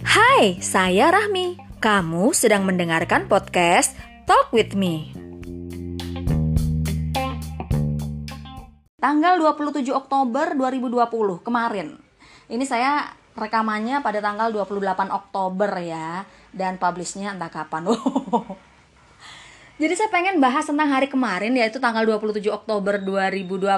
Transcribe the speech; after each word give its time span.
Hai, 0.00 0.56
saya 0.64 1.12
Rahmi. 1.12 1.60
Kamu 1.76 2.32
sedang 2.32 2.64
mendengarkan 2.64 3.28
podcast 3.28 3.92
Talk 4.24 4.48
With 4.48 4.72
Me. 4.72 5.12
Tanggal 8.96 9.36
27 9.44 9.92
Oktober 9.92 10.56
2020 10.56 11.44
kemarin. 11.44 12.00
Ini 12.48 12.64
saya 12.64 13.12
rekamannya 13.36 14.00
pada 14.00 14.24
tanggal 14.24 14.48
28 14.56 15.12
Oktober 15.12 15.68
ya 15.84 16.24
dan 16.56 16.80
publishnya 16.80 17.36
entah 17.36 17.52
kapan. 17.52 17.92
Jadi 19.76 19.92
saya 19.92 20.08
pengen 20.08 20.40
bahas 20.40 20.64
tentang 20.64 20.88
hari 20.88 21.04
kemarin 21.04 21.52
yaitu 21.52 21.76
tanggal 21.76 22.00
27 22.08 22.48
Oktober 22.48 22.96
2020 22.96 23.68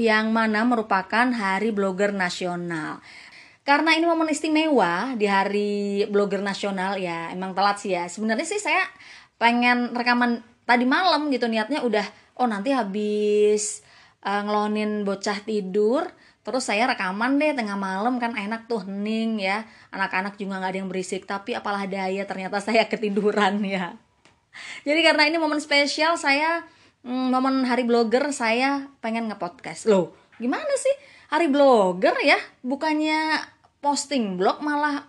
yang 0.00 0.32
mana 0.32 0.64
merupakan 0.64 1.28
Hari 1.28 1.68
Blogger 1.68 2.16
Nasional. 2.16 3.04
Karena 3.60 3.92
ini 3.92 4.08
momen 4.08 4.32
istimewa 4.32 5.12
di 5.16 5.28
hari 5.28 6.04
blogger 6.08 6.44
nasional 6.44 7.00
ya, 7.00 7.32
emang 7.32 7.56
telat 7.56 7.80
sih 7.80 7.96
ya. 7.96 8.08
Sebenarnya 8.08 8.44
sih 8.44 8.60
saya 8.60 8.88
pengen 9.36 9.92
rekaman 9.92 10.40
tadi 10.64 10.88
malam 10.88 11.28
gitu 11.28 11.44
niatnya 11.44 11.84
udah 11.84 12.04
oh 12.40 12.48
nanti 12.48 12.72
habis 12.72 13.84
uh, 14.24 14.40
ngelonin 14.44 15.04
bocah 15.04 15.44
tidur 15.44 16.08
terus 16.44 16.64
saya 16.68 16.88
rekaman 16.88 17.36
deh 17.36 17.52
tengah 17.52 17.76
malam 17.76 18.16
kan 18.16 18.36
enak 18.36 18.68
tuh 18.68 18.84
hening 18.84 19.40
ya 19.40 19.64
anak-anak 19.92 20.36
juga 20.40 20.60
nggak 20.60 20.72
ada 20.72 20.78
yang 20.80 20.88
berisik 20.92 21.24
tapi 21.28 21.56
apalah 21.56 21.84
daya 21.88 22.24
ternyata 22.28 22.60
saya 22.60 22.84
ketiduran 22.88 23.60
ya 23.76 23.96
jadi 24.86 25.00
karena 25.02 25.28
ini 25.28 25.36
momen 25.38 25.60
spesial 25.60 26.18
saya 26.18 26.64
hmm, 27.04 27.30
momen 27.30 27.66
hari 27.68 27.84
blogger 27.86 28.30
saya 28.34 28.88
pengen 29.04 29.30
ngepodcast. 29.30 29.86
Loh 29.90 30.14
gimana 30.38 30.74
sih? 30.78 30.94
Hari 31.30 31.50
blogger 31.50 32.14
ya 32.22 32.38
bukannya 32.62 33.38
posting 33.78 34.40
blog 34.40 34.62
malah 34.64 35.06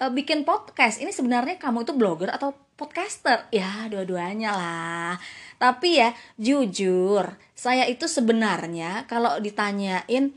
uh, 0.00 0.10
bikin 0.12 0.42
podcast. 0.42 1.00
Ini 1.00 1.12
sebenarnya 1.12 1.60
kamu 1.60 1.84
itu 1.84 1.92
blogger 1.96 2.32
atau 2.32 2.54
podcaster? 2.76 3.48
Ya 3.52 3.88
dua-duanya 3.88 4.52
lah. 4.52 5.14
Tapi 5.56 6.00
ya 6.00 6.12
jujur 6.36 7.24
saya 7.56 7.88
itu 7.88 8.04
sebenarnya 8.04 9.08
kalau 9.08 9.40
ditanyain 9.40 10.32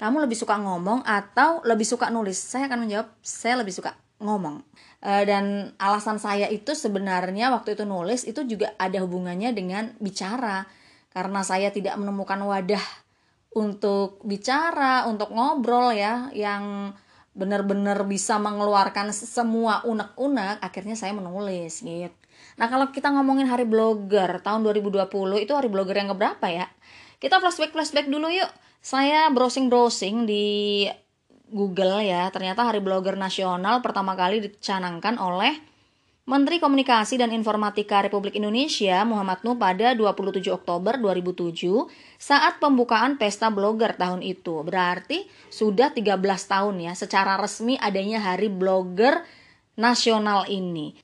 kamu 0.00 0.26
lebih 0.26 0.34
suka 0.34 0.58
ngomong 0.58 1.06
atau 1.06 1.62
lebih 1.62 1.86
suka 1.86 2.10
nulis? 2.10 2.34
Saya 2.34 2.66
akan 2.66 2.88
menjawab, 2.88 3.06
saya 3.22 3.62
lebih 3.62 3.70
suka 3.70 3.94
ngomong. 4.22 4.62
E, 5.02 5.26
dan 5.26 5.74
alasan 5.76 6.22
saya 6.22 6.46
itu 6.48 6.72
sebenarnya 6.72 7.50
waktu 7.50 7.74
itu 7.74 7.84
nulis 7.84 8.24
itu 8.24 8.46
juga 8.46 8.72
ada 8.78 9.02
hubungannya 9.02 9.50
dengan 9.52 9.92
bicara. 9.98 10.64
Karena 11.12 11.44
saya 11.44 11.68
tidak 11.68 11.98
menemukan 12.00 12.40
wadah 12.40 12.82
untuk 13.52 14.24
bicara, 14.24 15.04
untuk 15.04 15.28
ngobrol 15.34 15.92
ya, 15.92 16.32
yang 16.32 16.96
benar-benar 17.32 18.04
bisa 18.08 18.36
mengeluarkan 18.36 19.12
semua 19.12 19.84
unek-unek, 19.84 20.60
akhirnya 20.60 20.96
saya 20.96 21.12
menulis 21.16 21.80
gitu. 21.84 22.12
Nah 22.60 22.68
kalau 22.68 22.92
kita 22.92 23.08
ngomongin 23.12 23.48
hari 23.48 23.64
blogger 23.64 24.44
tahun 24.44 24.60
2020 24.64 25.08
itu 25.40 25.52
hari 25.56 25.68
blogger 25.72 25.96
yang 25.96 26.12
keberapa 26.12 26.46
ya? 26.48 26.68
Kita 27.16 27.40
flashback-flashback 27.40 28.12
dulu 28.12 28.28
yuk 28.28 28.50
saya 28.82 29.30
browsing-browsing 29.30 30.26
di 30.26 30.44
Google 31.52 32.00
ya, 32.00 32.32
ternyata 32.32 32.64
Hari 32.64 32.80
Blogger 32.80 33.14
Nasional 33.14 33.84
pertama 33.84 34.16
kali 34.16 34.40
dicanangkan 34.40 35.20
oleh 35.20 35.60
Menteri 36.22 36.62
Komunikasi 36.62 37.20
dan 37.20 37.34
Informatika 37.34 38.00
Republik 38.00 38.40
Indonesia 38.40 39.04
Muhammad 39.04 39.44
Nuh 39.44 39.58
pada 39.60 39.92
27 39.92 40.48
Oktober 40.48 40.96
2007 40.96 41.92
saat 42.16 42.56
pembukaan 42.56 43.20
Pesta 43.20 43.52
Blogger 43.52 43.92
tahun 43.98 44.24
itu. 44.24 44.64
Berarti 44.64 45.28
sudah 45.52 45.92
13 45.92 46.16
tahun 46.24 46.74
ya 46.78 46.92
secara 46.96 47.36
resmi 47.36 47.76
adanya 47.76 48.22
Hari 48.22 48.48
Blogger 48.48 49.20
Nasional 49.76 50.48
ini. 50.48 50.96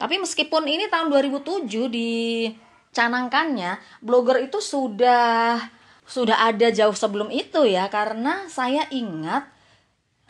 Tapi 0.00 0.16
meskipun 0.16 0.64
ini 0.64 0.88
tahun 0.88 1.12
2007 1.12 1.68
dicanangkannya, 1.92 4.00
blogger 4.00 4.48
itu 4.48 4.64
sudah 4.64 5.60
sudah 6.08 6.48
ada 6.48 6.72
jauh 6.72 6.96
sebelum 6.96 7.28
itu 7.28 7.68
ya 7.68 7.84
karena 7.92 8.48
saya 8.48 8.88
ingat 8.88 9.59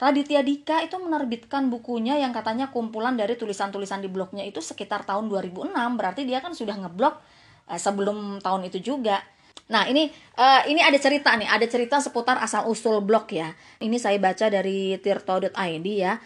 Raditya 0.01 0.41
Dika 0.41 0.81
itu 0.81 0.97
menerbitkan 0.97 1.69
bukunya 1.69 2.17
yang 2.17 2.33
katanya 2.33 2.73
kumpulan 2.73 3.21
dari 3.21 3.37
tulisan-tulisan 3.37 4.01
di 4.01 4.09
blognya 4.09 4.41
itu 4.49 4.65
sekitar 4.65 5.05
tahun 5.05 5.29
2006 5.29 5.77
berarti 5.77 6.25
dia 6.25 6.41
kan 6.41 6.57
sudah 6.57 6.73
ngeblog 6.81 7.15
uh, 7.69 7.77
sebelum 7.77 8.41
tahun 8.41 8.73
itu 8.73 8.81
juga 8.81 9.21
Nah 9.71 9.87
ini 9.87 10.11
uh, 10.35 10.67
ini 10.67 10.83
ada 10.83 10.99
cerita 10.99 11.31
nih, 11.39 11.47
ada 11.47 11.63
cerita 11.71 12.03
seputar 12.03 12.43
asal 12.43 12.67
usul 12.67 12.99
blog 13.07 13.31
ya. 13.31 13.55
Ini 13.79 13.97
saya 14.03 14.19
baca 14.19 14.51
dari 14.51 14.99
tirto.id 14.99 15.87
ya. 15.87 16.19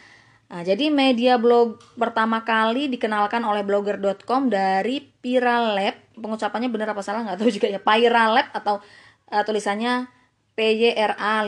Nah, 0.45 0.63
jadi 0.65 0.89
media 0.89 1.37
blog 1.37 1.81
pertama 1.97 2.41
kali 2.45 2.89
dikenalkan 2.89 3.45
oleh 3.45 3.61
blogger.com 3.61 4.49
dari 4.49 5.05
Piralab. 5.05 6.17
Pengucapannya 6.17 6.73
benar 6.73 6.97
apa 6.97 7.05
salah 7.05 7.21
nggak 7.21 7.39
tahu 7.45 7.53
juga 7.53 7.69
ya. 7.69 7.81
Piralab 7.85 8.49
atau 8.57 8.81
uh, 9.29 9.43
tulisannya 9.45 10.09
PYRA 10.55 11.47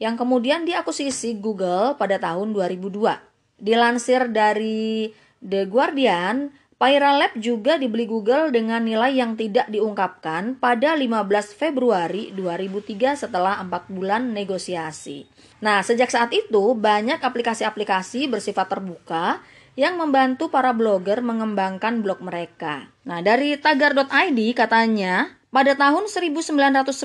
yang 0.00 0.14
kemudian 0.16 0.64
diakuisisi 0.64 1.36
Google 1.38 1.96
pada 2.00 2.16
tahun 2.16 2.56
2002. 2.56 3.60
Dilansir 3.62 4.32
dari 4.32 5.12
The 5.38 5.68
Guardian, 5.68 6.50
Lab 6.82 7.38
juga 7.38 7.78
dibeli 7.78 8.10
Google 8.10 8.50
dengan 8.50 8.82
nilai 8.82 9.14
yang 9.14 9.38
tidak 9.38 9.70
diungkapkan 9.70 10.58
pada 10.58 10.98
15 10.98 11.54
Februari 11.54 12.34
2003 12.34 13.22
setelah 13.22 13.62
4 13.62 13.86
bulan 13.86 14.34
negosiasi. 14.34 15.30
Nah, 15.62 15.86
sejak 15.86 16.10
saat 16.10 16.34
itu 16.34 16.74
banyak 16.74 17.22
aplikasi-aplikasi 17.22 18.26
bersifat 18.26 18.66
terbuka 18.66 19.38
yang 19.78 19.94
membantu 19.94 20.50
para 20.50 20.74
blogger 20.74 21.22
mengembangkan 21.22 22.02
blog 22.02 22.18
mereka. 22.18 22.90
Nah, 23.06 23.22
dari 23.22 23.54
tagar.id 23.54 24.38
katanya 24.58 25.38
pada 25.52 25.76
tahun 25.76 26.08
1994, 26.08 26.96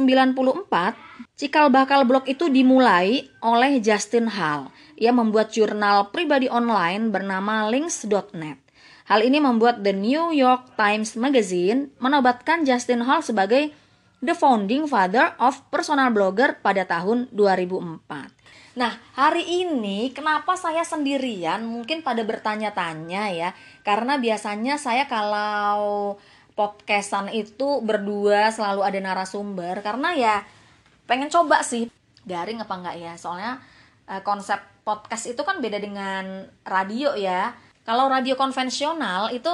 cikal 1.35 1.67
bakal 1.67 2.07
blog 2.07 2.23
itu 2.31 2.47
dimulai 2.47 3.27
oleh 3.43 3.83
Justin 3.83 4.31
Hall. 4.31 4.71
Ia 4.95 5.11
membuat 5.11 5.51
jurnal 5.51 6.15
pribadi 6.15 6.47
online 6.47 7.11
bernama 7.11 7.67
links.net. 7.67 8.57
Hal 9.11 9.19
ini 9.23 9.43
membuat 9.43 9.83
The 9.83 9.91
New 9.91 10.31
York 10.31 10.79
Times 10.79 11.19
Magazine 11.19 11.91
menobatkan 11.99 12.63
Justin 12.63 13.03
Hall 13.03 13.19
sebagai 13.19 13.75
the 14.23 14.33
founding 14.33 14.87
father 14.87 15.35
of 15.37 15.59
personal 15.67 16.09
blogger 16.09 16.57
pada 16.63 16.87
tahun 16.87 17.27
2004. 17.35 18.37
Nah, 18.77 18.93
hari 19.17 19.43
ini 19.43 20.13
kenapa 20.13 20.53
saya 20.53 20.85
sendirian? 20.85 21.65
Mungkin 21.65 22.05
pada 22.05 22.21
bertanya-tanya 22.21 23.23
ya, 23.33 23.49
karena 23.81 24.21
biasanya 24.21 24.77
saya 24.77 25.09
kalau 25.09 26.15
podcastan 26.57 27.29
itu 27.29 27.79
berdua 27.85 28.50
selalu 28.50 28.81
ada 28.81 28.97
narasumber. 28.97 29.85
Karena 29.85 30.18
ya 30.18 30.35
pengen 31.06 31.29
coba 31.29 31.62
sih 31.62 31.88
garing 32.25 32.59
apa 32.59 32.73
enggak 32.73 32.97
ya? 32.97 33.13
Soalnya 33.13 33.62
uh, 34.09 34.22
konsep 34.25 34.57
podcast 34.81 35.29
itu 35.29 35.40
kan 35.45 35.62
beda 35.62 35.78
dengan 35.78 36.50
radio 36.66 37.13
ya. 37.13 37.53
Kalau 37.85 38.09
radio 38.09 38.34
konvensional 38.35 39.31
itu 39.31 39.53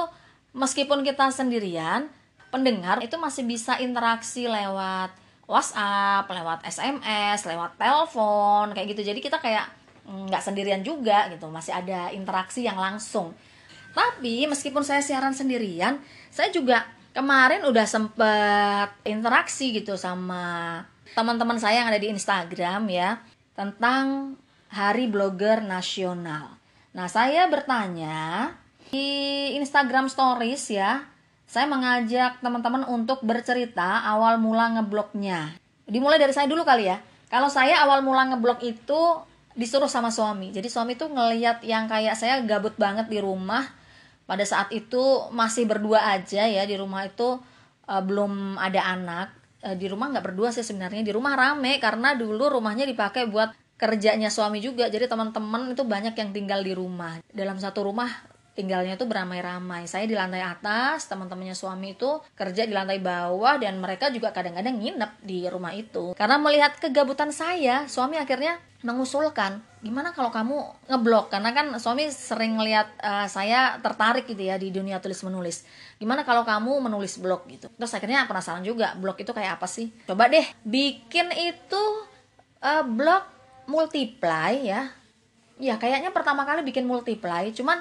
meskipun 0.56 1.04
kita 1.04 1.28
sendirian 1.30 2.08
pendengar 2.48 3.04
itu 3.04 3.14
masih 3.20 3.44
bisa 3.44 3.78
interaksi 3.78 4.48
lewat 4.48 5.12
WhatsApp, 5.44 6.24
lewat 6.24 6.64
SMS, 6.64 7.44
lewat 7.44 7.76
telepon 7.76 8.72
kayak 8.72 8.96
gitu. 8.96 9.12
Jadi 9.12 9.20
kita 9.20 9.38
kayak 9.44 9.68
mm, 10.08 10.32
nggak 10.32 10.42
sendirian 10.42 10.80
juga 10.80 11.28
gitu. 11.28 11.52
Masih 11.52 11.76
ada 11.76 12.08
interaksi 12.16 12.64
yang 12.64 12.80
langsung 12.80 13.36
tapi 13.94 14.44
meskipun 14.50 14.82
saya 14.82 15.00
siaran 15.00 15.32
sendirian, 15.32 16.02
saya 16.34 16.50
juga 16.50 16.84
kemarin 17.14 17.62
udah 17.62 17.86
sempet 17.86 18.90
interaksi 19.06 19.70
gitu 19.70 19.94
sama 19.94 20.82
teman-teman 21.14 21.56
saya 21.62 21.86
yang 21.86 21.88
ada 21.88 22.02
di 22.02 22.10
Instagram 22.10 22.90
ya 22.90 23.22
tentang 23.54 24.34
Hari 24.74 25.06
Blogger 25.06 25.62
Nasional. 25.62 26.58
Nah, 26.90 27.06
saya 27.06 27.46
bertanya 27.46 28.50
di 28.90 29.54
Instagram 29.54 30.10
Stories 30.10 30.74
ya, 30.74 31.06
saya 31.46 31.70
mengajak 31.70 32.42
teman-teman 32.42 32.82
untuk 32.90 33.22
bercerita 33.22 34.02
awal 34.02 34.42
mula 34.42 34.74
ngeblognya. 34.74 35.54
Dimulai 35.86 36.18
dari 36.18 36.34
saya 36.34 36.50
dulu 36.50 36.66
kali 36.66 36.90
ya. 36.90 36.98
Kalau 37.30 37.46
saya 37.46 37.82
awal 37.86 38.02
mula 38.02 38.26
ngeblog 38.34 38.58
itu 38.66 39.00
disuruh 39.54 39.90
sama 39.90 40.10
suami. 40.10 40.50
Jadi 40.50 40.66
suami 40.66 40.98
tuh 40.98 41.14
ngeliat 41.14 41.62
yang 41.62 41.86
kayak 41.86 42.18
saya 42.18 42.42
gabut 42.42 42.74
banget 42.74 43.06
di 43.06 43.22
rumah, 43.22 43.62
pada 44.24 44.44
saat 44.44 44.72
itu 44.72 45.28
masih 45.32 45.68
berdua 45.68 46.16
aja 46.16 46.48
ya 46.48 46.62
di 46.64 46.76
rumah 46.76 47.04
itu 47.04 47.36
uh, 47.88 48.02
belum 48.04 48.56
ada 48.56 48.80
anak 48.84 49.28
uh, 49.64 49.76
di 49.76 49.86
rumah 49.88 50.12
nggak 50.12 50.24
berdua 50.24 50.52
sih 50.52 50.64
sebenarnya 50.64 51.04
di 51.04 51.12
rumah 51.12 51.36
rame 51.36 51.76
karena 51.80 52.16
dulu 52.16 52.48
rumahnya 52.60 52.88
dipakai 52.88 53.28
buat 53.28 53.52
kerjanya 53.74 54.32
suami 54.32 54.62
juga 54.64 54.88
jadi 54.88 55.10
teman-teman 55.10 55.76
itu 55.76 55.82
banyak 55.84 56.14
yang 56.16 56.30
tinggal 56.32 56.60
di 56.64 56.72
rumah 56.72 57.20
dalam 57.34 57.58
satu 57.60 57.90
rumah 57.90 58.34
tinggalnya 58.54 58.94
tuh 58.94 59.10
beramai-ramai. 59.10 59.84
Saya 59.90 60.06
di 60.06 60.14
lantai 60.14 60.40
atas, 60.40 61.10
teman-temannya 61.10 61.58
suami 61.58 61.98
itu 61.98 62.22
kerja 62.38 62.64
di 62.64 62.70
lantai 62.70 63.02
bawah 63.02 63.58
dan 63.58 63.82
mereka 63.82 64.08
juga 64.14 64.30
kadang-kadang 64.30 64.78
nginep 64.78 65.12
di 65.26 65.50
rumah 65.50 65.74
itu. 65.74 66.14
Karena 66.14 66.38
melihat 66.38 66.78
kegabutan 66.78 67.34
saya, 67.34 67.90
suami 67.90 68.16
akhirnya 68.16 68.62
mengusulkan 68.86 69.60
gimana 69.84 70.16
kalau 70.16 70.32
kamu 70.32 70.88
ngeblok? 70.88 71.28
Karena 71.28 71.52
kan 71.52 71.76
suami 71.76 72.08
sering 72.08 72.56
ngeliat 72.56 72.88
uh, 73.04 73.28
saya 73.28 73.76
tertarik 73.84 74.24
gitu 74.24 74.40
ya 74.40 74.56
di 74.56 74.72
dunia 74.72 74.98
tulis 74.98 75.20
menulis. 75.20 75.68
Gimana 76.00 76.24
kalau 76.24 76.42
kamu 76.42 76.88
menulis 76.88 77.20
blog 77.20 77.44
gitu? 77.52 77.68
Terus 77.76 77.92
akhirnya 77.92 78.24
penasaran 78.24 78.64
juga 78.64 78.96
blog 78.96 79.20
itu 79.20 79.30
kayak 79.36 79.60
apa 79.60 79.68
sih? 79.68 79.92
Coba 80.08 80.32
deh 80.32 80.42
bikin 80.64 81.28
itu 81.36 81.82
uh, 82.64 82.82
blog 82.82 83.28
multiply 83.68 84.56
ya. 84.56 84.88
Ya 85.60 85.76
kayaknya 85.76 86.10
pertama 86.10 86.48
kali 86.48 86.64
bikin 86.64 86.88
multiply 86.88 87.52
cuman 87.52 87.78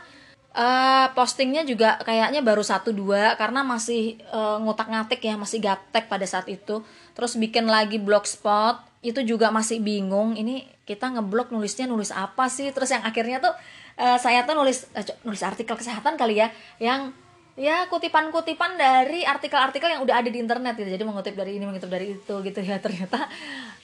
uh, 0.54 1.08
postingnya 1.18 1.66
juga 1.66 1.98
kayaknya 2.06 2.46
baru 2.46 2.62
satu 2.62 2.94
dua 2.94 3.34
karena 3.40 3.66
masih 3.66 4.22
uh, 4.30 4.62
ngutak 4.62 4.92
ngatik 4.92 5.24
ya 5.24 5.40
masih 5.40 5.64
gaptek 5.64 6.12
pada 6.12 6.28
saat 6.28 6.46
itu. 6.52 6.86
Terus 7.18 7.40
bikin 7.40 7.66
lagi 7.66 7.98
blogspot 7.98 8.93
itu 9.04 9.20
juga 9.28 9.52
masih 9.52 9.84
bingung 9.84 10.40
ini 10.40 10.64
kita 10.88 11.12
ngeblok 11.12 11.52
nulisnya 11.52 11.86
nulis 11.86 12.10
apa 12.10 12.48
sih? 12.48 12.72
Terus 12.72 12.96
yang 12.96 13.04
akhirnya 13.04 13.44
tuh 13.44 13.54
uh, 14.00 14.18
saya 14.18 14.48
tuh 14.48 14.56
nulis 14.56 14.88
uh, 14.96 15.04
nulis 15.28 15.44
artikel 15.44 15.76
kesehatan 15.76 16.16
kali 16.16 16.40
ya 16.40 16.48
yang 16.80 17.12
ya 17.54 17.86
kutipan-kutipan 17.92 18.80
dari 18.80 19.22
artikel-artikel 19.22 19.94
yang 19.94 20.02
udah 20.02 20.24
ada 20.24 20.30
di 20.32 20.40
internet 20.40 20.74
gitu. 20.80 20.90
Jadi 20.90 21.04
mengutip 21.04 21.36
dari 21.36 21.60
ini 21.60 21.68
mengutip 21.68 21.92
dari 21.92 22.16
itu 22.16 22.34
gitu 22.42 22.60
ya. 22.64 22.80
Ternyata 22.86 23.28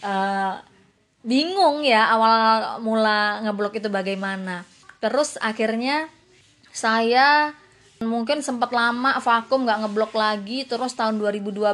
uh, 0.08 0.54
bingung 1.22 1.84
ya 1.84 2.16
awal 2.16 2.80
mula 2.80 3.44
ngeblok 3.44 3.76
itu 3.78 3.92
bagaimana. 3.92 4.64
Terus 5.04 5.36
akhirnya 5.44 6.08
saya 6.72 7.52
mungkin 8.00 8.40
sempat 8.40 8.72
lama 8.72 9.20
vakum 9.20 9.68
nggak 9.68 9.88
ngeblok 9.88 10.14
lagi. 10.16 10.64
Terus 10.64 10.96
tahun 10.96 11.20
2012 11.20 11.68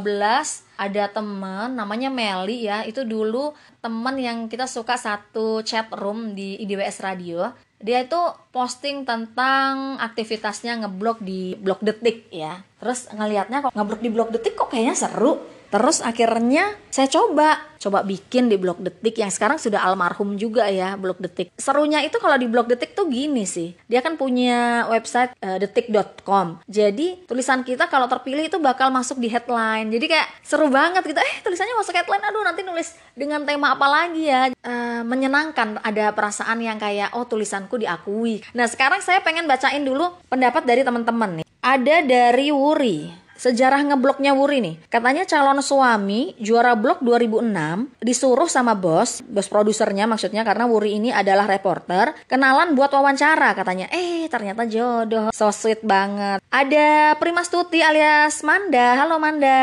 ada 0.75 1.03
temen 1.09 1.69
namanya 1.77 2.09
Meli 2.09 2.65
ya. 2.65 2.81
Itu 2.81 3.05
dulu 3.05 3.53
temen 3.81 4.17
yang 4.17 4.49
kita 4.49 4.65
suka 4.65 4.97
satu 4.97 5.61
chat 5.61 5.89
room 5.93 6.33
di 6.33 6.57
IDWS 6.65 7.05
Radio 7.05 7.53
dia 7.85 8.01
itu 8.01 8.17
posting 8.49 9.05
tentang 9.05 10.01
aktivitasnya 10.01 10.81
ngeblok 10.81 11.21
di 11.21 11.53
blog 11.53 11.85
detik 11.85 12.25
ya 12.33 12.65
terus 12.81 13.05
ngelihatnya 13.13 13.69
kok 13.69 13.71
ngeblok 13.77 14.01
di 14.01 14.09
blog 14.09 14.29
detik 14.33 14.57
kok 14.57 14.73
kayaknya 14.73 14.97
seru 14.97 15.37
Terus 15.75 15.99
akhirnya 15.99 16.71
saya 16.87 17.11
coba, 17.11 17.59
coba 17.83 17.99
bikin 18.07 18.47
di 18.47 18.55
blog 18.55 18.79
detik 18.79 19.19
yang 19.19 19.27
sekarang 19.27 19.59
sudah 19.59 19.83
almarhum 19.83 20.39
juga 20.39 20.71
ya 20.71 20.95
blog 20.95 21.19
detik. 21.19 21.51
Serunya 21.59 21.99
itu 22.05 22.15
kalau 22.21 22.39
di 22.39 22.47
blog 22.47 22.71
detik 22.71 22.95
tuh 22.95 23.11
gini 23.11 23.43
sih, 23.43 23.75
dia 23.91 23.99
kan 23.99 24.15
punya 24.15 24.87
website 24.87 25.35
uh, 25.43 25.59
detik.com. 25.59 26.63
Jadi 26.69 27.27
tulisan 27.27 27.67
kita 27.67 27.91
kalau 27.91 28.07
terpilih 28.07 28.47
itu 28.47 28.55
bakal 28.55 28.87
masuk 28.87 29.19
di 29.19 29.27
headline. 29.27 29.91
Jadi 29.91 30.05
kayak 30.07 30.27
seru 30.47 30.71
banget 30.71 31.03
gitu. 31.03 31.19
Eh 31.19 31.35
tulisannya 31.43 31.75
masuk 31.75 31.91
headline, 31.91 32.23
aduh 32.23 32.47
nanti 32.47 32.63
nulis 32.63 32.95
dengan 33.11 33.43
tema 33.43 33.75
apa 33.75 33.87
lagi 33.91 34.31
ya? 34.31 34.55
Uh, 34.63 35.03
menyenangkan, 35.03 35.83
ada 35.83 36.15
perasaan 36.15 36.63
yang 36.63 36.79
kayak 36.79 37.11
oh 37.17 37.27
tulisanku 37.27 37.74
diakui. 37.79 38.43
Nah 38.55 38.65
sekarang 38.67 39.03
saya 39.03 39.19
pengen 39.21 39.45
bacain 39.45 39.83
dulu 39.83 40.11
pendapat 40.27 40.63
dari 40.63 40.81
teman-teman 40.81 41.41
nih. 41.41 41.47
Ada 41.65 42.05
dari 42.05 42.53
Wuri 42.53 43.25
sejarah 43.35 43.83
ngebloknya 43.83 44.31
Wuri 44.33 44.63
nih. 44.63 44.75
Katanya 44.87 45.27
calon 45.27 45.59
suami 45.59 46.33
juara 46.39 46.73
blok 46.73 47.03
2006 47.03 48.01
disuruh 48.01 48.47
sama 48.47 48.73
bos, 48.73 49.21
bos 49.27 49.47
produsernya 49.51 50.07
maksudnya 50.07 50.47
karena 50.47 50.65
Wuri 50.65 50.97
ini 50.97 51.11
adalah 51.11 51.45
reporter, 51.45 52.15
kenalan 52.25 52.73
buat 52.73 52.89
wawancara 52.89 53.53
katanya. 53.53 53.91
Eh, 53.91 54.25
ternyata 54.31 54.65
jodoh. 54.65 55.29
So 55.35 55.51
sweet 55.51 55.83
banget. 55.83 56.39
Ada 56.49 57.19
Primas 57.19 57.51
Tuti 57.51 57.83
alias 57.83 58.41
Manda. 58.41 59.03
Halo 59.03 59.19
Manda. 59.19 59.61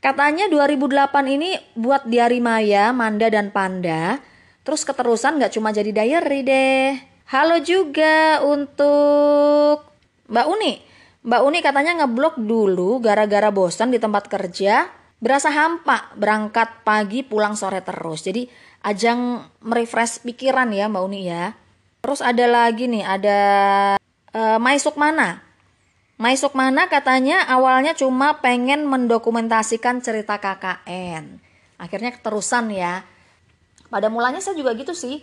Katanya 0.00 0.48
2008 0.48 1.28
ini 1.28 1.60
buat 1.76 2.08
Diari 2.08 2.40
Maya, 2.40 2.88
Manda 2.96 3.28
dan 3.28 3.52
Panda. 3.52 4.16
Terus 4.60 4.84
keterusan 4.84 5.40
gak 5.40 5.56
cuma 5.56 5.72
jadi 5.72 5.88
diary 5.88 6.40
deh. 6.44 7.00
Halo 7.32 7.62
juga 7.62 8.44
untuk 8.44 9.86
Mbak 10.28 10.46
Uni. 10.50 10.72
Mbak 11.24 11.42
Uni 11.46 11.58
katanya 11.60 11.92
ngeblok 12.02 12.40
dulu 12.40 13.00
gara-gara 13.00 13.48
bosan 13.52 13.92
di 13.92 14.00
tempat 14.00 14.26
kerja, 14.28 14.88
berasa 15.20 15.52
hampa, 15.52 16.12
berangkat 16.16 16.84
pagi 16.84 17.22
pulang 17.22 17.54
sore 17.56 17.80
terus. 17.84 18.24
Jadi 18.24 18.48
ajang 18.84 19.44
merefresh 19.64 20.24
pikiran 20.24 20.72
ya 20.72 20.88
Mbak 20.88 21.04
Uni 21.04 21.20
ya. 21.28 21.54
Terus 22.00 22.24
ada 22.24 22.48
lagi 22.48 22.88
nih, 22.88 23.04
ada 23.04 23.40
uh, 24.32 24.58
Mai 24.58 24.80
Sukmana. 24.80 25.44
Mai 26.20 26.36
Sukmana 26.36 26.88
katanya 26.88 27.48
awalnya 27.48 27.96
cuma 27.96 28.40
pengen 28.44 28.84
mendokumentasikan 28.88 30.04
cerita 30.04 30.36
KKN. 30.36 31.40
Akhirnya 31.80 32.12
keterusan 32.12 32.72
ya. 32.72 33.04
Pada 33.90 34.06
mulanya 34.08 34.38
saya 34.38 34.54
juga 34.56 34.72
gitu 34.78 34.94
sih. 34.94 35.20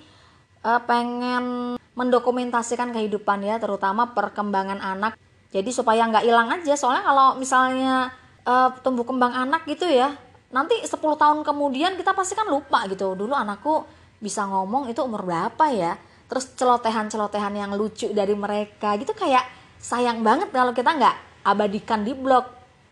Uh, 0.62 0.82
pengen 0.84 1.78
mendokumentasikan 1.96 2.92
kehidupan 2.92 3.42
ya, 3.42 3.58
terutama 3.58 4.12
perkembangan 4.12 4.84
anak. 4.84 5.16
Jadi 5.50 5.72
supaya 5.72 6.04
nggak 6.06 6.28
hilang 6.28 6.52
aja 6.52 6.76
soalnya 6.76 7.08
kalau 7.08 7.40
misalnya 7.40 8.12
uh, 8.44 8.70
tumbuh 8.84 9.08
kembang 9.08 9.32
anak 9.32 9.64
gitu 9.64 9.88
ya 9.88 10.12
nanti 10.48 10.80
10 10.80 10.96
tahun 10.96 11.44
kemudian 11.44 12.00
kita 12.00 12.16
pasti 12.16 12.34
kan 12.36 12.48
lupa 12.48 12.88
gitu. 12.88 13.16
Dulu 13.16 13.36
anakku 13.36 13.84
bisa 14.20 14.48
ngomong 14.48 14.88
itu 14.92 15.04
umur 15.04 15.28
berapa 15.28 15.66
ya? 15.72 16.00
Terus 16.28 16.56
celotehan-celotehan 16.60 17.54
yang 17.56 17.72
lucu 17.76 18.12
dari 18.12 18.36
mereka 18.36 18.96
gitu 19.00 19.16
kayak 19.16 19.48
sayang 19.80 20.24
banget 20.24 20.52
kalau 20.52 20.76
kita 20.76 20.92
nggak 20.96 21.16
abadikan 21.48 22.04
di 22.04 22.12
blog. 22.16 22.44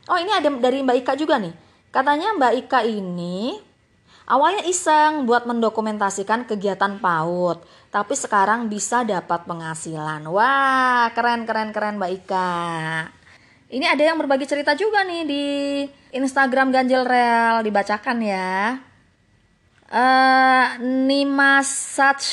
Oh 0.07 0.19
ini 0.19 0.31
ada 0.31 0.47
dari 0.51 0.83
Mbak 0.83 0.97
Ika 1.03 1.13
juga 1.19 1.39
nih. 1.39 1.51
Katanya 1.91 2.35
Mbak 2.35 2.53
Ika 2.67 2.79
ini 2.87 3.59
Awalnya 4.25 4.65
iseng 4.65 5.29
buat 5.29 5.45
mendokumentasikan 5.45 6.49
kegiatan 6.49 6.97
PAUD, 6.97 7.61
tapi 7.93 8.13
sekarang 8.17 8.65
bisa 8.65 9.05
dapat 9.05 9.45
penghasilan. 9.45 10.25
Wah, 10.25 11.13
keren 11.13 11.45
keren 11.45 11.69
keren 11.69 12.01
Mbak 12.01 12.11
Ika. 12.25 12.53
Ini 13.69 13.85
ada 13.85 14.01
yang 14.01 14.17
berbagi 14.17 14.49
cerita 14.49 14.73
juga 14.73 15.05
nih 15.05 15.23
di 15.29 15.45
Instagram 16.13 16.73
Ganjel 16.73 17.05
Real 17.05 17.61
dibacakan 17.61 18.17
ya. 18.21 18.81
Uh, 19.85 20.81
Nima 20.81 21.61
Sach 21.61 22.25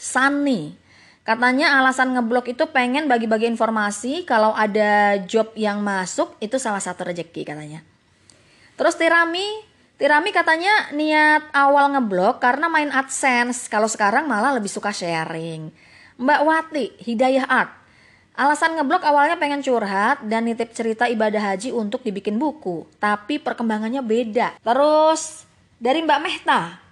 Sani 0.00 0.84
Katanya 1.24 1.80
alasan 1.80 2.12
ngeblok 2.12 2.52
itu 2.52 2.68
pengen 2.68 3.08
bagi-bagi 3.08 3.48
informasi 3.48 4.28
kalau 4.28 4.52
ada 4.52 5.16
job 5.24 5.56
yang 5.56 5.80
masuk 5.80 6.36
itu 6.36 6.60
salah 6.60 6.84
satu 6.84 7.08
rejeki 7.08 7.48
katanya. 7.48 7.80
Terus 8.76 9.00
Tirami 9.00 9.64
Tirami 9.94 10.34
katanya 10.34 10.90
niat 10.90 11.54
awal 11.54 11.94
ngeblok 11.94 12.42
karena 12.42 12.66
main 12.66 12.90
AdSense. 12.90 13.70
Kalau 13.70 13.86
sekarang 13.86 14.26
malah 14.26 14.50
lebih 14.58 14.66
suka 14.66 14.90
sharing. 14.90 15.70
Mbak 16.18 16.40
Wati, 16.42 16.86
Hidayah 16.98 17.46
Art. 17.46 17.70
Alasan 18.34 18.74
ngeblok 18.74 19.06
awalnya 19.06 19.38
pengen 19.38 19.62
curhat 19.62 20.18
dan 20.26 20.50
nitip 20.50 20.74
cerita 20.74 21.06
ibadah 21.06 21.54
haji 21.54 21.70
untuk 21.70 22.02
dibikin 22.02 22.34
buku. 22.34 22.82
Tapi 22.98 23.38
perkembangannya 23.38 24.02
beda. 24.02 24.58
Terus 24.58 25.46
dari 25.78 26.02
Mbak 26.02 26.20
Mehta. 26.26 26.82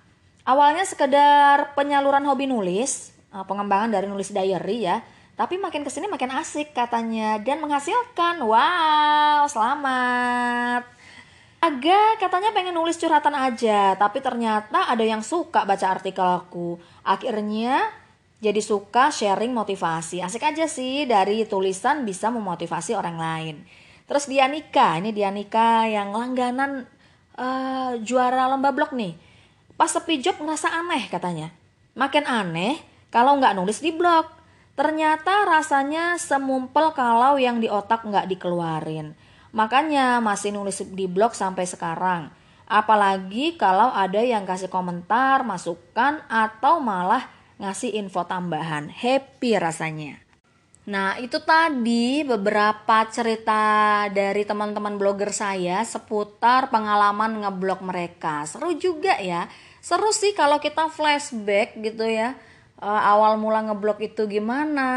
Awalnya 0.47 0.87
sekedar 0.87 1.75
penyaluran 1.75 2.23
hobi 2.31 2.47
nulis. 2.47 3.11
Eh, 3.35 3.43
pengembangan 3.43 3.91
dari 3.91 4.07
nulis 4.07 4.31
diary 4.31 4.87
ya. 4.87 5.03
Tapi 5.35 5.59
makin 5.59 5.83
ke 5.83 5.91
sini 5.91 6.07
makin 6.07 6.31
asik 6.39 6.71
katanya. 6.71 7.43
Dan 7.43 7.59
menghasilkan. 7.59 8.39
Wow, 8.39 9.51
selamat. 9.51 11.02
Aga 11.63 12.19
katanya 12.19 12.51
pengen 12.51 12.75
nulis 12.75 12.99
curhatan 12.99 13.39
aja, 13.39 13.95
tapi 13.95 14.19
ternyata 14.19 14.91
ada 14.91 15.07
yang 15.07 15.23
suka 15.23 15.63
baca 15.63 15.95
artikel 15.95 16.27
aku. 16.27 16.75
Akhirnya 17.07 17.87
jadi 18.43 18.59
suka 18.59 19.15
sharing 19.15 19.55
motivasi. 19.55 20.19
Asik 20.27 20.43
aja 20.43 20.67
sih 20.67 21.07
dari 21.07 21.47
tulisan 21.47 22.03
bisa 22.03 22.35
memotivasi 22.35 22.99
orang 22.99 23.15
lain. 23.15 23.57
Terus 24.11 24.27
Dianika, 24.27 24.99
ini 24.99 25.15
Dianika 25.15 25.87
yang 25.87 26.11
langganan 26.11 26.83
uh, 27.39 27.95
juara 28.03 28.51
lomba 28.51 28.75
blog 28.75 28.91
nih. 28.91 29.15
Pas 29.79 29.87
sepi 29.87 30.19
job 30.19 30.43
ngerasa 30.43 30.67
aneh 30.67 31.07
katanya. 31.07 31.55
Makin 31.95 32.27
aneh 32.27 32.83
kalau 33.15 33.39
nggak 33.39 33.55
nulis 33.55 33.79
di 33.79 33.95
blog. 33.95 34.27
Ternyata 34.75 35.47
rasanya 35.47 36.19
semumpel 36.19 36.91
kalau 36.91 37.39
yang 37.39 37.63
di 37.63 37.71
otak 37.71 38.03
nggak 38.03 38.27
dikeluarin. 38.27 39.15
Makanya 39.53 40.19
masih 40.25 40.53
nulis 40.57 40.81
di 40.81 41.05
blog 41.05 41.37
sampai 41.37 41.69
sekarang. 41.69 42.33
Apalagi 42.65 43.61
kalau 43.61 43.93
ada 43.93 44.25
yang 44.25 44.49
kasih 44.49 44.73
komentar, 44.73 45.45
masukan, 45.45 46.25
atau 46.29 46.81
malah 46.81 47.29
ngasih 47.61 48.01
info 48.01 48.25
tambahan. 48.25 48.89
Happy 48.89 49.61
rasanya. 49.61 50.19
Nah, 50.83 51.15
itu 51.23 51.39
tadi 51.39 52.27
beberapa 52.27 53.07
cerita 53.07 54.03
dari 54.11 54.43
teman-teman 54.43 54.99
blogger 54.99 55.31
saya 55.31 55.79
seputar 55.87 56.75
pengalaman 56.75 57.47
ngeblog 57.47 57.87
mereka. 57.87 58.43
Seru 58.51 58.75
juga 58.75 59.15
ya. 59.23 59.47
Seru 59.79 60.11
sih 60.11 60.35
kalau 60.35 60.59
kita 60.59 60.91
flashback 60.91 61.79
gitu 61.79 62.03
ya. 62.03 62.35
Uh, 62.83 63.03
awal 63.15 63.39
mula 63.39 63.63
ngeblok 63.71 64.03
itu 64.03 64.27
gimana, 64.27 64.91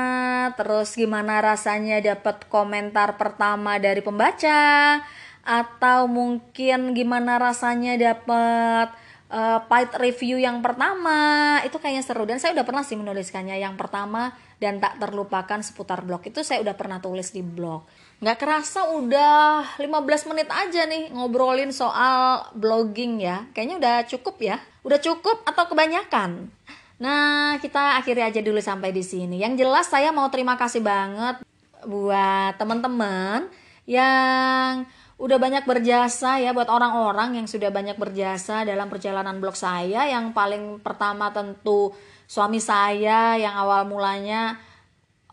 terus 0.58 0.98
gimana 0.98 1.38
rasanya 1.40 2.02
dapat 2.02 2.50
komentar 2.50 3.16
pertama 3.22 3.78
dari 3.78 4.02
pembaca, 4.02 5.00
atau 5.46 6.10
mungkin 6.10 6.98
gimana 6.98 7.38
rasanya 7.38 7.94
dapat 8.02 8.90
uh, 9.30 9.62
paid 9.70 9.94
review 10.02 10.42
yang 10.42 10.66
pertama? 10.66 11.62
Itu 11.62 11.78
kayaknya 11.78 12.02
seru. 12.02 12.26
Dan 12.26 12.42
saya 12.42 12.58
udah 12.58 12.66
pernah 12.66 12.82
sih 12.82 12.98
menuliskannya. 12.98 13.62
Yang 13.62 13.78
pertama 13.78 14.34
dan 14.58 14.82
tak 14.82 14.98
terlupakan 14.98 15.62
seputar 15.62 16.02
blog. 16.02 16.26
Itu 16.26 16.42
saya 16.42 16.66
udah 16.66 16.74
pernah 16.74 16.98
tulis 16.98 17.30
di 17.30 17.46
blog. 17.46 17.86
Nggak 18.26 18.38
kerasa 18.42 18.90
udah 18.96 19.78
15 19.78 20.30
menit 20.34 20.50
aja 20.50 20.90
nih 20.90 21.14
ngobrolin 21.14 21.70
soal 21.70 22.50
blogging 22.58 23.22
ya. 23.22 23.46
Kayaknya 23.54 23.76
udah 23.78 23.96
cukup 24.10 24.36
ya. 24.42 24.58
Udah 24.82 24.98
cukup 24.98 25.46
atau 25.46 25.70
kebanyakan 25.70 26.50
Nah, 26.96 27.60
kita 27.60 28.00
akhiri 28.00 28.24
aja 28.24 28.40
dulu 28.40 28.64
sampai 28.64 28.96
di 28.96 29.04
sini. 29.04 29.44
Yang 29.44 29.68
jelas 29.68 29.92
saya 29.92 30.16
mau 30.16 30.32
terima 30.32 30.56
kasih 30.56 30.80
banget 30.80 31.44
buat 31.84 32.56
teman-teman 32.56 33.52
yang 33.86 34.88
udah 35.16 35.38
banyak 35.40 35.64
berjasa 35.64 36.44
ya 36.44 36.52
buat 36.52 36.68
orang-orang 36.68 37.40
yang 37.40 37.48
sudah 37.48 37.72
banyak 37.72 37.96
berjasa 37.96 38.64
dalam 38.64 38.88
perjalanan 38.88 39.44
blog 39.44 39.60
saya. 39.60 40.08
Yang 40.08 40.32
paling 40.32 40.80
pertama 40.80 41.36
tentu 41.36 41.92
suami 42.32 42.64
saya 42.64 43.36
yang 43.36 43.56
awal 43.60 43.84
mulanya 43.88 44.56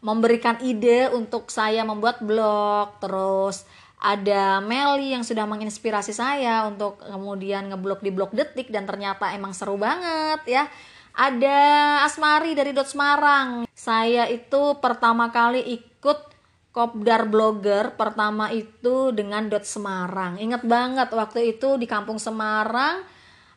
memberikan 0.03 0.59
ide 0.67 1.15
untuk 1.15 1.47
saya 1.47 1.87
membuat 1.87 2.19
blog. 2.27 2.99
Terus 2.99 3.63
ada 4.03 4.59
Meli 4.59 5.15
yang 5.15 5.23
sudah 5.23 5.47
menginspirasi 5.47 6.11
saya 6.11 6.67
untuk 6.67 6.99
kemudian 6.99 7.71
ngeblog 7.71 8.03
di 8.03 8.11
blog 8.11 8.35
detik 8.35 8.67
dan 8.75 8.83
ternyata 8.83 9.31
emang 9.31 9.55
seru 9.55 9.79
banget 9.79 10.43
ya 10.51 10.67
ada 11.13 11.61
Asmari 12.09 12.57
dari 12.57 12.73
Dot 12.73 12.89
Semarang. 12.89 13.69
Saya 13.77 14.29
itu 14.29 14.81
pertama 14.81 15.29
kali 15.29 15.61
ikut 15.61 16.33
Kopdar 16.73 17.29
Blogger 17.29 17.93
pertama 18.01 18.49
itu 18.49 19.13
dengan 19.13 19.45
Dot 19.53 19.69
Semarang. 19.69 20.41
Ingat 20.41 20.65
banget 20.65 21.09
waktu 21.13 21.53
itu 21.53 21.77
di 21.77 21.85
kampung 21.85 22.17
Semarang, 22.17 23.05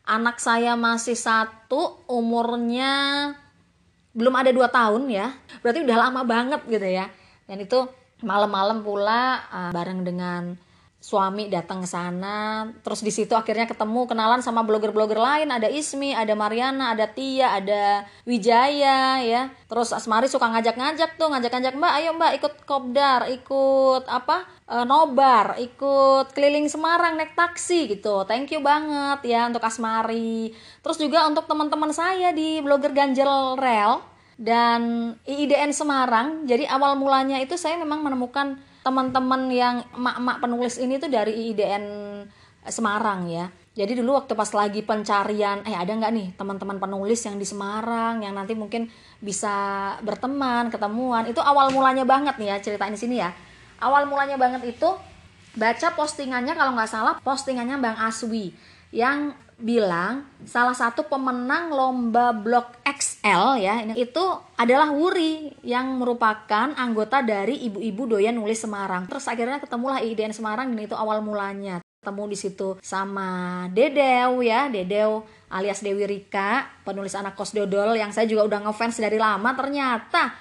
anak 0.04 0.44
saya 0.44 0.76
masih 0.76 1.16
satu, 1.16 2.04
umurnya 2.12 3.32
belum 4.12 4.36
ada 4.36 4.52
dua 4.52 4.68
tahun 4.68 5.08
ya. 5.08 5.32
Berarti 5.64 5.80
udah 5.88 5.98
lama 5.98 6.22
banget 6.28 6.62
gitu 6.68 6.84
ya. 6.84 7.08
Dan 7.48 7.64
itu 7.64 7.88
malam-malam 8.20 8.84
pula 8.84 9.48
uh, 9.48 9.72
bareng 9.72 10.04
dengan 10.04 10.60
suami 11.06 11.54
datang 11.54 11.86
ke 11.86 11.90
sana 11.90 12.66
terus 12.82 13.06
di 13.06 13.14
situ 13.14 13.38
akhirnya 13.38 13.70
ketemu 13.70 14.10
kenalan 14.10 14.42
sama 14.42 14.66
blogger-blogger 14.66 15.22
lain 15.22 15.54
ada 15.54 15.70
Ismi 15.70 16.18
ada 16.18 16.34
Mariana 16.34 16.98
ada 16.98 17.06
Tia 17.06 17.62
ada 17.62 18.10
Wijaya 18.26 19.22
ya. 19.22 19.54
Terus 19.70 19.94
Asmari 19.94 20.26
suka 20.26 20.50
ngajak-ngajak 20.50 21.22
tuh 21.22 21.30
ngajak-ngajak 21.30 21.78
Mbak 21.78 21.94
ayo 22.02 22.10
Mbak 22.18 22.32
ikut 22.42 22.54
kopdar 22.66 23.30
ikut 23.30 24.10
apa 24.10 24.50
e, 24.66 24.76
nobar 24.82 25.62
ikut 25.62 26.34
keliling 26.34 26.66
Semarang 26.66 27.22
naik 27.22 27.38
taksi 27.38 27.86
gitu. 27.94 28.26
Thank 28.26 28.58
you 28.58 28.66
banget 28.66 29.30
ya 29.30 29.46
untuk 29.46 29.62
Asmari. 29.62 30.58
Terus 30.82 30.98
juga 30.98 31.30
untuk 31.30 31.46
teman-teman 31.46 31.94
saya 31.94 32.34
di 32.34 32.66
blogger 32.66 32.98
Ganjel 32.98 33.62
Rel 33.62 34.02
dan 34.42 35.14
IIDN 35.30 35.70
Semarang. 35.70 36.50
Jadi 36.50 36.66
awal 36.66 36.98
mulanya 36.98 37.38
itu 37.38 37.56
saya 37.56 37.78
memang 37.78 38.02
menemukan 38.02 38.58
teman-teman 38.86 39.50
yang 39.50 39.82
emak-emak 39.98 40.38
penulis 40.46 40.77
ini 40.77 41.01
tuh 41.01 41.10
dari 41.10 41.50
IDN 41.50 41.86
Semarang 42.65 43.25
ya. 43.30 43.50
Jadi 43.75 43.98
dulu 43.98 44.15
waktu 44.15 44.34
pas 44.38 44.48
lagi 44.56 44.82
pencarian, 44.86 45.65
eh 45.68 45.75
ada 45.75 45.92
nggak 45.92 46.12
nih 46.13 46.27
teman-teman 46.39 46.80
penulis 46.80 47.20
yang 47.25 47.36
di 47.36 47.44
Semarang 47.44 48.24
yang 48.24 48.38
nanti 48.38 48.54
mungkin 48.56 48.88
bisa 49.20 49.54
berteman, 50.06 50.70
ketemuan. 50.70 51.27
Itu 51.27 51.42
awal 51.42 51.74
mulanya 51.74 52.06
banget 52.08 52.38
nih 52.38 52.56
ya 52.56 52.58
ceritain 52.62 52.94
di 52.94 53.01
sini 53.01 53.15
ya. 53.20 53.34
Awal 53.82 54.08
mulanya 54.08 54.38
banget 54.39 54.63
itu 54.70 54.89
baca 55.58 55.88
postingannya 55.98 56.54
kalau 56.56 56.72
nggak 56.77 56.89
salah 56.89 57.15
postingannya 57.20 57.77
Bang 57.82 57.98
Aswi 58.00 58.56
yang 58.96 59.36
bilang 59.56 60.28
salah 60.44 60.76
satu 60.76 61.08
pemenang 61.08 61.72
lomba 61.72 62.36
blog 62.36 62.76
XL 62.84 63.64
ya 63.64 63.88
ini 63.88 63.96
itu 63.96 64.24
adalah 64.60 64.92
Wuri 64.92 65.56
yang 65.64 65.96
merupakan 65.96 66.76
anggota 66.76 67.24
dari 67.24 67.64
ibu-ibu 67.64 68.16
doyan 68.16 68.36
nulis 68.36 68.60
Semarang. 68.60 69.08
Terus 69.08 69.24
akhirnya 69.32 69.64
ketemulah 69.64 70.04
IDN 70.04 70.36
Semarang 70.36 70.76
dan 70.76 70.84
itu 70.84 70.96
awal 70.96 71.24
mulanya. 71.24 71.80
Ketemu 72.04 72.24
di 72.28 72.38
situ 72.38 72.70
sama 72.84 73.66
Dedew 73.72 74.44
ya, 74.44 74.68
Dedew 74.68 75.24
alias 75.48 75.80
Dewi 75.80 76.04
Rika, 76.04 76.84
penulis 76.84 77.16
anak 77.16 77.40
kos 77.40 77.56
dodol 77.56 77.96
yang 77.96 78.12
saya 78.12 78.28
juga 78.28 78.44
udah 78.44 78.60
ngefans 78.68 79.00
dari 79.00 79.16
lama 79.16 79.56
ternyata 79.56 80.36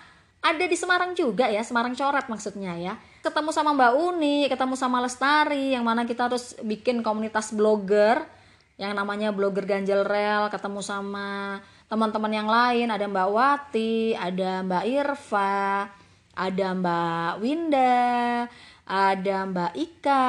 ada 0.44 0.64
di 0.68 0.76
Semarang 0.76 1.16
juga 1.16 1.48
ya, 1.48 1.62
Semarang 1.62 1.96
coret 1.96 2.26
maksudnya 2.28 2.76
ya. 2.76 2.98
Ketemu 3.24 3.48
sama 3.54 3.72
Mbak 3.72 3.92
Uni, 3.96 4.44
ketemu 4.50 4.74
sama 4.76 5.00
Lestari 5.00 5.72
yang 5.72 5.86
mana 5.86 6.04
kita 6.04 6.28
harus 6.28 6.52
bikin 6.60 7.00
komunitas 7.00 7.54
blogger 7.56 8.20
yang 8.74 8.92
namanya 8.94 9.30
blogger 9.30 9.62
ganjel 9.66 10.02
rel 10.02 10.50
ketemu 10.50 10.82
sama 10.82 11.62
teman-teman 11.86 12.32
yang 12.32 12.48
lain 12.50 12.90
ada 12.90 13.06
Mbak 13.06 13.28
Wati 13.30 14.18
ada 14.18 14.66
Mbak 14.66 14.84
Irfa 14.90 15.86
ada 16.34 16.66
Mbak 16.74 17.32
Winda 17.38 18.50
ada 18.84 19.36
Mbak 19.46 19.72
Ika 19.78 20.26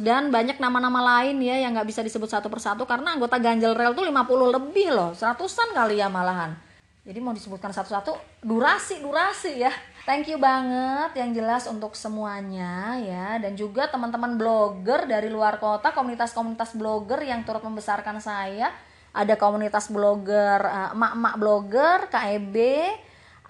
dan 0.00 0.32
banyak 0.32 0.62
nama-nama 0.62 1.02
lain 1.02 1.42
ya 1.42 1.58
yang 1.58 1.74
nggak 1.74 1.90
bisa 1.90 2.00
disebut 2.06 2.30
satu 2.30 2.46
persatu 2.46 2.86
karena 2.86 3.18
anggota 3.18 3.36
ganjel 3.42 3.74
rel 3.74 3.92
tuh 3.92 4.06
50 4.06 4.56
lebih 4.56 4.88
loh 4.94 5.10
seratusan 5.12 5.74
kali 5.74 5.98
ya 5.98 6.06
malahan 6.06 6.54
jadi 7.10 7.18
mau 7.18 7.34
disebutkan 7.34 7.74
satu-satu 7.74 8.14
durasi 8.46 9.02
durasi 9.02 9.58
ya. 9.58 9.74
Thank 10.06 10.30
you 10.30 10.38
banget 10.38 11.18
yang 11.18 11.34
jelas 11.34 11.66
untuk 11.66 11.98
semuanya 11.98 12.94
ya. 13.02 13.34
Dan 13.42 13.58
juga 13.58 13.90
teman-teman 13.90 14.38
blogger 14.38 15.10
dari 15.10 15.26
luar 15.26 15.58
kota 15.58 15.90
komunitas-komunitas 15.90 16.78
blogger 16.78 17.18
yang 17.26 17.42
turut 17.42 17.66
membesarkan 17.66 18.22
saya. 18.22 18.70
Ada 19.10 19.34
komunitas 19.34 19.90
blogger 19.90 20.62
eh, 20.62 20.94
emak-emak 20.94 21.34
blogger 21.34 21.98
KEB 22.14 22.56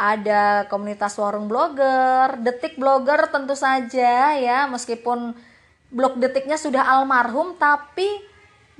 ada 0.00 0.64
komunitas 0.72 1.12
warung 1.20 1.44
blogger 1.44 2.40
detik 2.40 2.80
blogger 2.80 3.28
tentu 3.28 3.52
saja 3.52 4.40
ya. 4.40 4.64
Meskipun 4.72 5.36
blog 5.92 6.16
detiknya 6.16 6.56
sudah 6.56 6.96
almarhum 6.96 7.60
tapi 7.60 8.08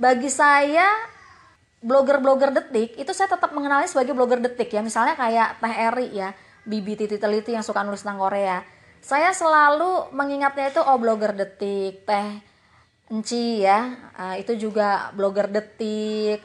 bagi 0.01 0.33
saya 0.33 0.89
blogger-blogger 1.81 2.53
detik 2.53 2.93
itu 2.95 3.11
saya 3.11 3.33
tetap 3.33 3.51
mengenalnya 3.51 3.89
sebagai 3.89 4.13
blogger 4.13 4.39
detik 4.39 4.69
ya. 4.69 4.81
Misalnya 4.85 5.17
kayak 5.17 5.57
Teh 5.57 5.75
Eri 5.75 6.07
ya 6.13 6.29
Bibi 6.63 6.93
Titi 6.93 7.17
Teliti 7.17 7.57
yang 7.57 7.65
suka 7.65 7.81
nulis 7.81 8.05
tentang 8.05 8.21
Korea. 8.21 8.61
Saya 9.01 9.33
selalu 9.33 10.13
mengingatnya 10.13 10.69
itu 10.69 10.81
oh 10.81 10.97
blogger 11.01 11.33
detik 11.33 12.05
Teh 12.05 12.29
Enci 13.11 13.65
ya. 13.65 13.91
Uh, 14.15 14.35
itu 14.39 14.55
juga 14.55 15.11
blogger 15.17 15.49
detik. 15.49 16.39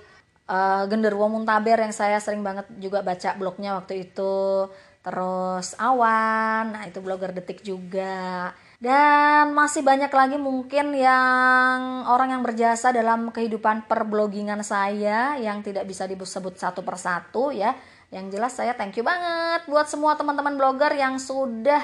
Uh, 0.47 0.87
Genderwo 0.89 1.27
Muntaber 1.27 1.83
yang 1.83 1.91
saya 1.91 2.23
sering 2.23 2.41
banget 2.41 2.67
juga 2.81 3.05
baca 3.05 3.37
blognya 3.37 3.77
waktu 3.77 4.09
itu. 4.09 4.67
Terus 5.05 5.79
Awan 5.79 6.75
nah 6.75 6.83
itu 6.89 6.99
blogger 6.99 7.31
detik 7.31 7.63
juga 7.63 8.51
dan 8.77 9.57
masih 9.57 9.81
banyak 9.81 10.13
lagi 10.13 10.37
mungkin 10.37 10.93
yang 10.93 12.05
orang 12.13 12.37
yang 12.37 12.43
berjasa 12.45 12.93
dalam 12.93 13.33
kehidupan 13.33 13.89
perblogingan 13.89 14.61
saya 14.61 15.41
yang 15.41 15.65
tidak 15.65 15.89
bisa 15.89 16.05
disebut 16.05 16.61
satu 16.61 16.85
persatu 16.85 17.57
ya. 17.57 17.73
Yang 18.13 18.39
jelas 18.39 18.53
saya 18.53 18.77
thank 18.77 18.95
you 19.01 19.05
banget 19.05 19.65
buat 19.67 19.89
semua 19.89 20.15
teman-teman 20.15 20.61
blogger 20.61 20.93
yang 20.93 21.17
sudah 21.17 21.81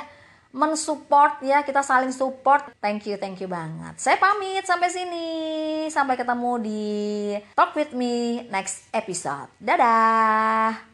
mensupport 0.52 1.40
ya. 1.40 1.64
Kita 1.64 1.80
saling 1.80 2.12
support. 2.12 2.76
Thank 2.84 3.08
you 3.08 3.16
thank 3.16 3.40
you 3.40 3.48
banget. 3.48 3.96
Saya 3.96 4.20
pamit 4.20 4.68
sampai 4.68 4.92
sini. 4.92 5.28
Sampai 5.88 6.20
ketemu 6.20 6.52
di 6.60 6.84
talk 7.56 7.72
with 7.72 7.96
me 7.96 8.44
next 8.52 8.92
episode. 8.92 9.48
Dadah 9.56 10.92